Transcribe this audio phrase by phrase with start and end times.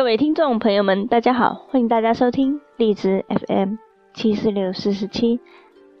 [0.00, 3.74] 各位听众朋友们，大家好，欢迎大家收听荔枝 FM
[4.14, 5.40] 七四六四十七，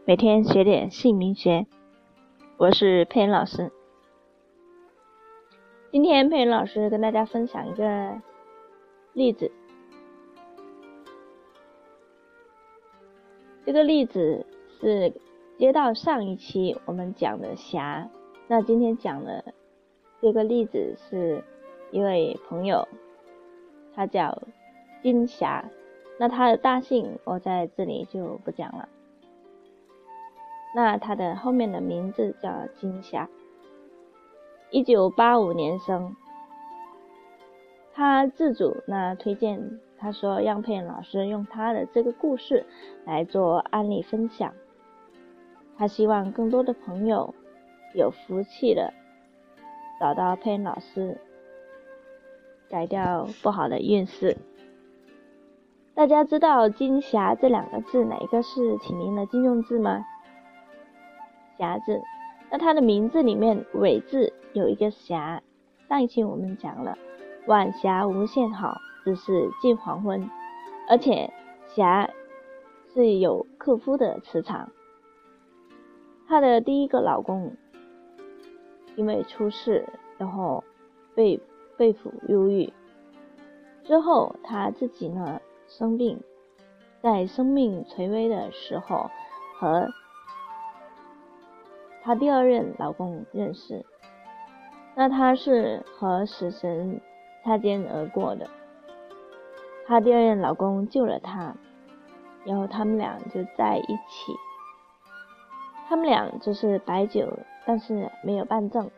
[0.06, 1.66] 每天学点姓名学，
[2.56, 3.70] 我是佩恩老师。
[5.92, 8.18] 今天佩恩老师跟大家分享一个
[9.12, 9.52] 例子，
[13.66, 14.46] 这个例子
[14.80, 15.12] 是
[15.58, 18.08] 接到上一期我们讲的侠，
[18.48, 19.52] 那今天讲的
[20.22, 21.44] 这个例子是
[21.90, 22.88] 一位朋友。
[23.94, 24.42] 他叫
[25.02, 25.64] 金霞，
[26.18, 28.88] 那他的大姓我在这里就不讲了。
[30.74, 33.28] 那他的后面的名字叫金霞，
[34.70, 36.14] 一九八五年生。
[37.92, 42.64] 他自主那推荐，他说让佩老师用他的这个故事
[43.04, 44.54] 来做案例分享。
[45.76, 47.34] 他希望更多的朋友
[47.94, 48.92] 有福气的
[49.98, 51.18] 找到佩恩老师。
[52.70, 54.36] 改掉不好的运势。
[55.92, 60.06] 大家知道“金霞”这两个字哪一个是起名的金用字吗
[61.58, 62.00] ？“霞”字，
[62.48, 65.42] 那它的名字里面尾字有一个“霞”。
[65.88, 66.96] 上一期我们讲了
[67.48, 70.30] “晚霞无限好，只是近黄昏”，
[70.88, 71.30] 而且
[71.74, 72.08] “霞”
[72.94, 74.70] 是有克夫的磁场。
[76.28, 77.56] 她的第一个老公
[78.94, 79.84] 因为出事，
[80.16, 80.62] 然后
[81.16, 81.40] 被。
[81.80, 82.70] 肺腑忧郁
[83.84, 86.22] 之后，她自己呢生病，
[87.00, 89.08] 在生命垂危的时候，
[89.58, 89.88] 和
[92.02, 93.86] 她第二任老公认识。
[94.94, 97.00] 那她是和死神
[97.42, 98.50] 擦肩而过的，
[99.86, 101.56] 她第二任老公救了她，
[102.44, 104.34] 然后他们俩就在一起。
[105.88, 107.26] 他们俩就是白酒，
[107.64, 108.90] 但是没有办证。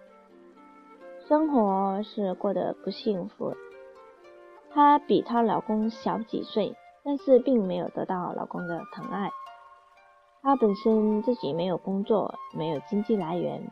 [1.32, 3.54] 生活是过得不幸福。
[4.70, 9.30] 她比她老公小几岁，但是并没有得到老公的疼爱。
[10.42, 13.66] 她本身自己没有工作，没有经济来源。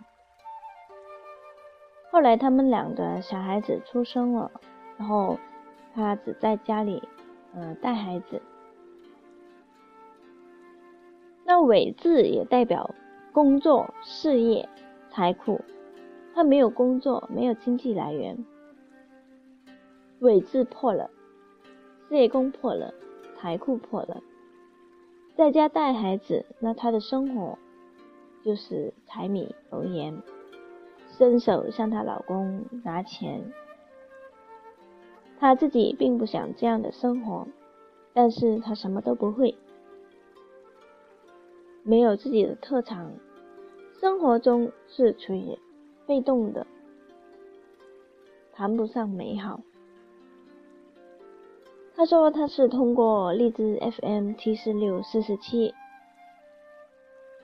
[2.11, 4.51] 后来他们两个小孩子出生了，
[4.97, 5.37] 然后
[5.95, 7.07] 她只在家里，
[7.53, 8.41] 嗯，带孩子。
[11.45, 12.95] 那伟字也代表
[13.35, 14.67] 工作、事业、
[15.11, 15.61] 财库。
[16.41, 18.47] 他没有工作，没有经济来源，
[20.21, 21.11] 尾字破了，
[22.09, 22.95] 事业宫破了，
[23.37, 24.23] 财库破了，
[25.37, 27.59] 在家带孩子，那她的生活
[28.43, 30.17] 就是柴米油盐，
[31.11, 33.53] 伸手向她老公拿钱。
[35.39, 37.47] 她自己并不想这样的生活，
[38.15, 39.55] 但是她什么都不会，
[41.83, 43.13] 没有自己的特长，
[44.01, 45.59] 生活中是处于。
[46.11, 46.67] 被动的，
[48.53, 49.61] 谈不上美好。
[51.95, 55.73] 他说他是通过荔枝 FM 七四六四四七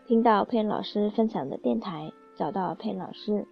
[0.04, 3.46] 听到佩老师分享的电台，找到佩老师，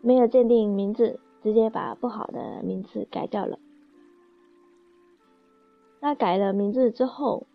[0.00, 3.58] 没有鉴定名字，直接把不好的名字改掉了。
[6.00, 7.46] 那改了名字之后，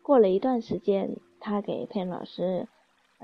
[0.00, 2.66] 过了一段时间，他给佩老师。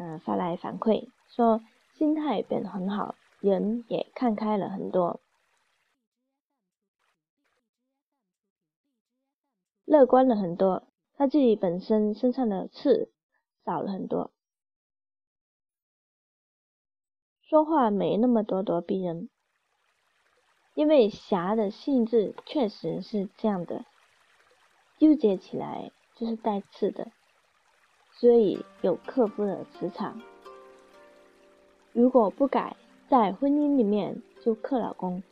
[0.01, 1.61] 嗯，发来反馈说
[1.93, 5.19] 心态变得很好，人也看开了很多，
[9.85, 10.85] 乐观了很多。
[11.17, 13.11] 他自己本身身上的刺
[13.65, 14.31] 少了很多，
[17.43, 19.29] 说话没那么咄咄逼人。
[20.75, 23.85] 因为侠的性质确实是这样的，
[24.97, 27.11] 纠结起来就是带刺的。
[28.21, 30.21] 所以有克夫的磁场，
[31.93, 32.77] 如果不改，
[33.09, 35.23] 在婚姻里面就克老公，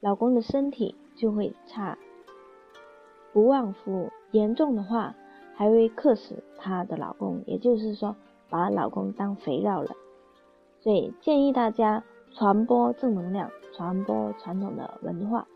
[0.00, 1.96] 老公的身体就会差，
[3.32, 5.14] 不旺夫，严重的话
[5.54, 8.16] 还会克死她的老公，也就是说
[8.50, 9.94] 把老公当肥料了。
[10.80, 12.02] 所以建议大家
[12.32, 15.46] 传播正能量，传播传统的文化，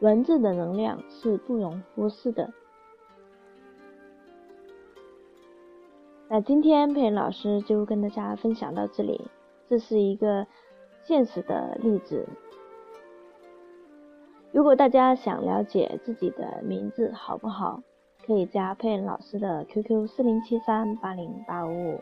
[0.00, 2.52] 文字的能量是不容忽视的。
[6.34, 9.20] 那今天佩恩老师就跟大家分享到这里，
[9.68, 10.46] 这是一个
[11.04, 12.26] 现实的例子。
[14.50, 17.82] 如果大家想了解自己的名字好不好，
[18.24, 22.00] 可以加佩恩老师的 QQ 四零七三八零八五五，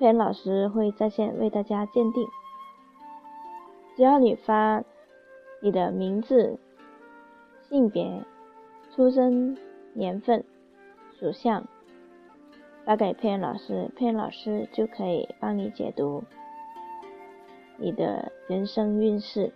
[0.00, 2.26] 佩恩老师会在线为大家鉴定。
[3.94, 4.82] 只要你发
[5.62, 6.58] 你的名字、
[7.68, 8.24] 性别、
[8.92, 9.56] 出生
[9.94, 10.44] 年份、
[11.20, 11.64] 属相。
[12.84, 16.24] 发给佩恩老师，佩恩老师就可以帮你解读
[17.76, 19.52] 你的人生运势。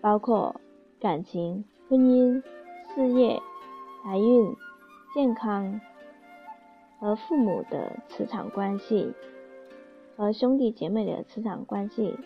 [0.00, 0.60] 包括
[1.00, 2.42] 感情、婚姻、
[2.94, 3.40] 事业、
[4.02, 4.54] 财运、
[5.14, 5.80] 健康
[6.98, 9.12] 和父母的磁场关系，
[10.16, 12.18] 和兄弟姐妹的磁场关系，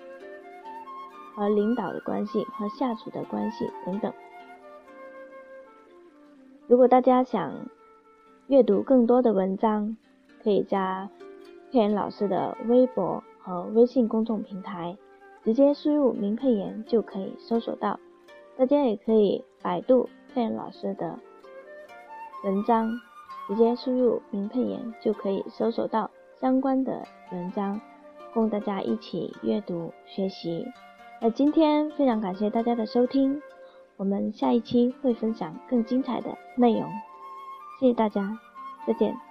[1.35, 4.13] 和领导的关系，和下属的关系等等。
[6.67, 7.69] 如果大家想
[8.49, 9.95] 阅读更多的文章，
[10.43, 11.11] 可以加
[11.71, 14.97] 佩恩老师的微博和微信公众平台，
[15.45, 18.01] 直接输入“明佩妍”就可以搜索到。
[18.57, 21.19] 大家也可以百度佩恩老师的
[22.43, 22.91] 文章，
[23.47, 26.11] 直接输入“明佩妍”就可以搜索到
[26.41, 27.79] 相关的文章，
[28.33, 30.67] 供大家一起阅读学习。
[31.21, 33.43] 那今天非常感谢大家的收听。
[33.99, 36.89] 我们下一期会分享更精彩的内容，
[37.79, 38.37] 谢谢大家，
[38.87, 39.28] 再见。